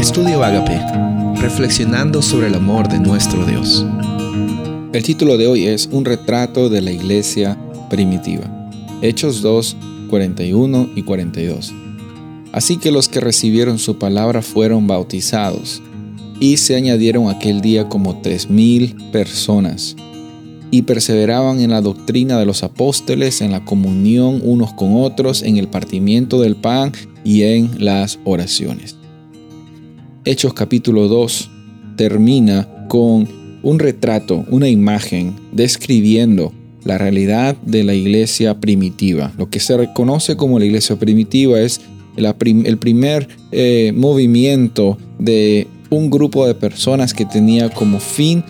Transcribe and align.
Estudio 0.00 0.42
Agape, 0.42 0.80
reflexionando 1.42 2.22
sobre 2.22 2.46
el 2.46 2.54
amor 2.54 2.88
de 2.88 2.98
nuestro 2.98 3.44
Dios. 3.44 3.84
El 4.94 5.02
título 5.02 5.36
de 5.36 5.46
hoy 5.46 5.66
es 5.66 5.90
Un 5.92 6.06
retrato 6.06 6.70
de 6.70 6.80
la 6.80 6.90
iglesia 6.90 7.58
primitiva. 7.90 8.44
Hechos 9.02 9.42
2, 9.42 9.76
41 10.08 10.88
y 10.96 11.02
42. 11.02 11.74
Así 12.50 12.78
que 12.78 12.90
los 12.90 13.10
que 13.10 13.20
recibieron 13.20 13.78
su 13.78 13.98
palabra 13.98 14.40
fueron 14.40 14.86
bautizados, 14.86 15.82
y 16.40 16.56
se 16.56 16.76
añadieron 16.76 17.28
aquel 17.28 17.60
día 17.60 17.90
como 17.90 18.22
tres 18.22 18.48
mil 18.48 18.96
personas, 19.12 19.96
y 20.70 20.80
perseveraban 20.80 21.60
en 21.60 21.72
la 21.72 21.82
doctrina 21.82 22.38
de 22.38 22.46
los 22.46 22.62
apóstoles, 22.62 23.42
en 23.42 23.52
la 23.52 23.66
comunión 23.66 24.40
unos 24.42 24.72
con 24.72 24.94
otros, 24.94 25.42
en 25.42 25.58
el 25.58 25.68
partimiento 25.68 26.40
del 26.40 26.56
pan 26.56 26.90
y 27.22 27.42
en 27.42 27.84
las 27.84 28.18
oraciones. 28.24 28.99
Hechos 30.30 30.54
capítulo 30.54 31.08
2 31.08 31.50
termina 31.96 32.86
con 32.86 33.26
un 33.64 33.80
retrato, 33.80 34.44
una 34.48 34.68
imagen 34.68 35.34
describiendo 35.50 36.52
la 36.84 36.98
realidad 36.98 37.56
de 37.62 37.82
la 37.82 37.94
iglesia 37.94 38.60
primitiva. 38.60 39.32
Lo 39.36 39.50
que 39.50 39.58
se 39.58 39.76
reconoce 39.76 40.36
como 40.36 40.60
la 40.60 40.66
iglesia 40.66 40.94
primitiva 40.94 41.60
es 41.60 41.80
el 42.16 42.78
primer 42.78 43.26
eh, 43.50 43.90
movimiento 43.92 44.98
de 45.18 45.66
un 45.90 46.10
grupo 46.10 46.46
de 46.46 46.54
personas 46.54 47.12
que 47.12 47.24
tenía 47.24 47.68
como 47.68 47.98
fin 47.98 48.44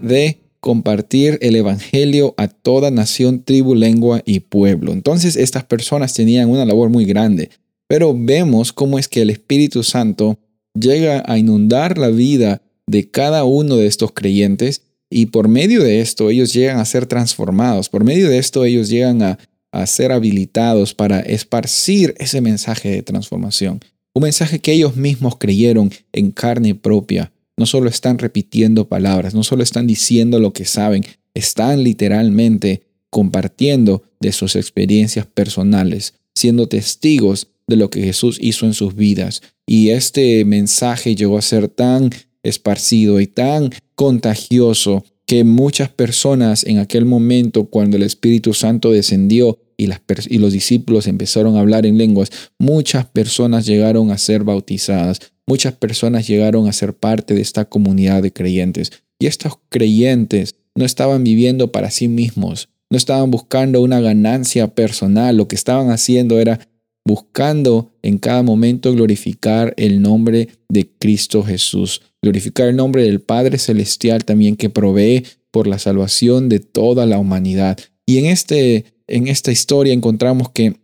de 0.00 0.38
compartir 0.60 1.38
el 1.42 1.56
Evangelio 1.56 2.32
a 2.38 2.48
toda 2.48 2.90
nación, 2.90 3.42
tribu, 3.42 3.74
lengua 3.74 4.22
y 4.24 4.40
pueblo. 4.40 4.92
Entonces 4.92 5.36
estas 5.36 5.64
personas 5.64 6.14
tenían 6.14 6.48
una 6.48 6.64
labor 6.64 6.88
muy 6.88 7.04
grande, 7.04 7.50
pero 7.86 8.16
vemos 8.18 8.72
cómo 8.72 8.98
es 8.98 9.08
que 9.08 9.20
el 9.20 9.28
Espíritu 9.28 9.82
Santo 9.82 10.38
llega 10.80 11.22
a 11.26 11.38
inundar 11.38 11.98
la 11.98 12.08
vida 12.08 12.62
de 12.86 13.10
cada 13.10 13.44
uno 13.44 13.76
de 13.76 13.86
estos 13.86 14.12
creyentes 14.12 14.82
y 15.10 15.26
por 15.26 15.48
medio 15.48 15.82
de 15.82 16.00
esto 16.00 16.30
ellos 16.30 16.52
llegan 16.52 16.78
a 16.78 16.84
ser 16.84 17.06
transformados, 17.06 17.88
por 17.88 18.04
medio 18.04 18.28
de 18.28 18.38
esto 18.38 18.64
ellos 18.64 18.88
llegan 18.88 19.22
a, 19.22 19.38
a 19.72 19.86
ser 19.86 20.12
habilitados 20.12 20.94
para 20.94 21.20
esparcir 21.20 22.14
ese 22.18 22.40
mensaje 22.40 22.90
de 22.90 23.02
transformación. 23.02 23.80
Un 24.14 24.22
mensaje 24.22 24.58
que 24.58 24.72
ellos 24.72 24.96
mismos 24.96 25.36
creyeron 25.36 25.92
en 26.12 26.30
carne 26.30 26.74
propia. 26.74 27.32
No 27.56 27.66
solo 27.66 27.88
están 27.88 28.18
repitiendo 28.18 28.88
palabras, 28.88 29.34
no 29.34 29.42
solo 29.42 29.62
están 29.62 29.86
diciendo 29.86 30.38
lo 30.38 30.52
que 30.52 30.64
saben, 30.64 31.04
están 31.34 31.82
literalmente 31.82 32.82
compartiendo 33.10 34.02
de 34.20 34.32
sus 34.32 34.56
experiencias 34.56 35.26
personales, 35.26 36.14
siendo 36.34 36.68
testigos 36.68 37.48
de 37.66 37.76
lo 37.76 37.90
que 37.90 38.02
Jesús 38.02 38.38
hizo 38.40 38.66
en 38.66 38.74
sus 38.74 38.94
vidas. 38.94 39.42
Y 39.68 39.90
este 39.90 40.46
mensaje 40.46 41.14
llegó 41.14 41.36
a 41.36 41.42
ser 41.42 41.68
tan 41.68 42.08
esparcido 42.42 43.20
y 43.20 43.26
tan 43.26 43.70
contagioso 43.94 45.04
que 45.26 45.44
muchas 45.44 45.90
personas 45.90 46.64
en 46.64 46.78
aquel 46.78 47.04
momento, 47.04 47.66
cuando 47.66 47.98
el 47.98 48.02
Espíritu 48.02 48.54
Santo 48.54 48.90
descendió 48.90 49.58
y, 49.76 49.88
los 50.38 50.52
discípulos 50.54 51.06
empezaron 51.06 51.54
a 51.54 51.60
hablar 51.60 51.84
en 51.84 51.98
lenguas, 51.98 52.30
muchas 52.58 53.04
personas 53.04 53.66
llegaron 53.66 54.10
a 54.10 54.16
ser 54.16 54.42
bautizadas, 54.42 55.20
muchas 55.46 55.74
personas 55.74 56.26
llegaron 56.26 56.66
a 56.66 56.72
ser 56.72 56.94
parte 56.94 57.34
de 57.34 57.42
esta 57.42 57.66
comunidad 57.66 58.22
de 58.22 58.32
creyentes. 58.32 58.90
Y 59.18 59.26
estos 59.26 59.58
creyentes 59.68 60.54
no 60.74 60.86
estaban 60.86 61.24
viviendo 61.24 61.72
para 61.72 61.90
sí 61.90 62.08
mismos, 62.08 62.70
no 62.88 62.96
estaban 62.96 63.30
buscando 63.30 63.82
una 63.82 64.00
ganancia 64.00 64.68
personal, 64.68 65.36
lo 65.36 65.46
que 65.46 65.56
estaban 65.56 65.90
haciendo 65.90 66.40
era 66.40 66.58
buscando 67.08 67.90
en 68.02 68.18
cada 68.18 68.44
momento 68.44 68.92
glorificar 68.92 69.74
el 69.76 70.00
nombre 70.00 70.48
de 70.68 70.88
Cristo 71.00 71.42
Jesús 71.42 72.02
glorificar 72.22 72.68
el 72.68 72.76
nombre 72.76 73.02
del 73.02 73.20
Padre 73.20 73.58
Celestial 73.58 74.24
también 74.24 74.56
que 74.56 74.70
provee 74.70 75.24
por 75.50 75.66
la 75.66 75.78
salvación 75.78 76.48
de 76.48 76.60
toda 76.60 77.06
la 77.06 77.18
humanidad. 77.18 77.78
Y 78.06 78.18
en, 78.18 78.26
este, 78.26 78.86
en 79.06 79.28
esta 79.28 79.52
historia 79.52 79.92
encontramos 79.92 80.50
que 80.50 80.76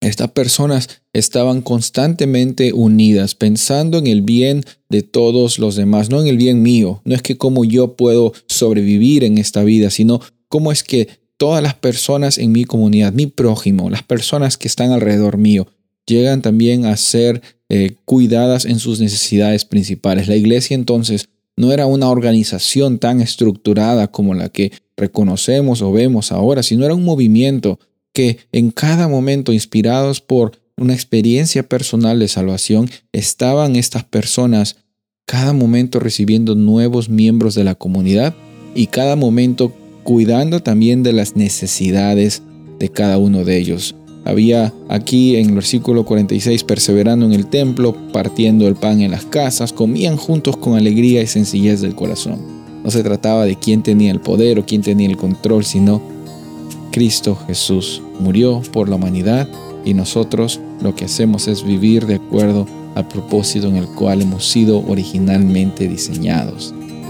estas 0.00 0.30
personas 0.32 1.02
estaban 1.12 1.62
constantemente 1.62 2.72
unidas, 2.72 3.34
pensando 3.34 3.98
en 3.98 4.06
el 4.06 4.22
bien 4.22 4.62
de 4.90 5.02
todos 5.02 5.58
los 5.58 5.74
demás, 5.74 6.10
no 6.10 6.20
en 6.20 6.26
el 6.26 6.36
bien 6.36 6.62
mío. 6.62 7.00
No 7.04 7.14
es 7.14 7.22
que 7.22 7.38
cómo 7.38 7.64
yo 7.64 7.96
puedo 7.96 8.32
sobrevivir 8.46 9.24
en 9.24 9.38
esta 9.38 9.64
vida, 9.64 9.90
sino 9.90 10.20
cómo 10.48 10.70
es 10.70 10.84
que 10.84 11.08
todas 11.36 11.62
las 11.62 11.74
personas 11.74 12.38
en 12.38 12.52
mi 12.52 12.64
comunidad, 12.64 13.12
mi 13.12 13.26
prójimo, 13.26 13.90
las 13.90 14.02
personas 14.02 14.56
que 14.56 14.68
están 14.68 14.92
alrededor 14.92 15.36
mío, 15.36 15.66
llegan 16.06 16.42
también 16.42 16.86
a 16.86 16.96
ser 16.96 17.42
eh, 17.68 17.96
cuidadas 18.04 18.64
en 18.64 18.78
sus 18.78 19.00
necesidades 19.00 19.64
principales. 19.64 20.28
La 20.28 20.36
iglesia 20.36 20.74
entonces 20.74 21.28
no 21.56 21.72
era 21.72 21.86
una 21.86 22.08
organización 22.10 22.98
tan 22.98 23.20
estructurada 23.20 24.08
como 24.08 24.34
la 24.34 24.48
que 24.48 24.72
reconocemos 24.96 25.82
o 25.82 25.92
vemos 25.92 26.32
ahora, 26.32 26.62
sino 26.62 26.84
era 26.84 26.94
un 26.94 27.04
movimiento 27.04 27.80
que 28.12 28.38
en 28.52 28.70
cada 28.70 29.08
momento, 29.08 29.52
inspirados 29.52 30.20
por 30.20 30.52
una 30.76 30.94
experiencia 30.94 31.68
personal 31.68 32.18
de 32.18 32.28
salvación, 32.28 32.88
estaban 33.12 33.76
estas 33.76 34.04
personas 34.04 34.76
cada 35.26 35.52
momento 35.52 35.98
recibiendo 35.98 36.54
nuevos 36.54 37.08
miembros 37.08 37.54
de 37.54 37.64
la 37.64 37.74
comunidad 37.74 38.34
y 38.74 38.86
cada 38.86 39.16
momento 39.16 39.72
cuidando 40.06 40.60
también 40.60 41.02
de 41.02 41.12
las 41.12 41.34
necesidades 41.34 42.40
de 42.78 42.88
cada 42.90 43.18
uno 43.18 43.44
de 43.44 43.58
ellos. 43.58 43.96
Había 44.24 44.72
aquí 44.88 45.34
en 45.34 45.48
el 45.48 45.54
versículo 45.56 46.04
46, 46.04 46.62
perseverando 46.62 47.26
en 47.26 47.32
el 47.32 47.46
templo, 47.46 47.96
partiendo 48.12 48.68
el 48.68 48.76
pan 48.76 49.00
en 49.00 49.10
las 49.10 49.24
casas, 49.24 49.72
comían 49.72 50.16
juntos 50.16 50.56
con 50.56 50.76
alegría 50.76 51.22
y 51.22 51.26
sencillez 51.26 51.80
del 51.80 51.96
corazón. 51.96 52.38
No 52.84 52.90
se 52.92 53.02
trataba 53.02 53.44
de 53.44 53.56
quién 53.56 53.82
tenía 53.82 54.12
el 54.12 54.20
poder 54.20 54.60
o 54.60 54.64
quién 54.64 54.80
tenía 54.80 55.08
el 55.08 55.16
control, 55.16 55.64
sino 55.64 56.00
Cristo 56.92 57.36
Jesús 57.48 58.00
murió 58.20 58.62
por 58.72 58.88
la 58.88 58.94
humanidad 58.94 59.48
y 59.84 59.92
nosotros 59.92 60.60
lo 60.82 60.94
que 60.94 61.06
hacemos 61.06 61.48
es 61.48 61.64
vivir 61.64 62.06
de 62.06 62.14
acuerdo 62.14 62.68
al 62.94 63.08
propósito 63.08 63.66
en 63.66 63.76
el 63.76 63.88
cual 63.88 64.22
hemos 64.22 64.46
sido 64.48 64.84
originalmente 64.86 65.88
diseñados. 65.88 66.72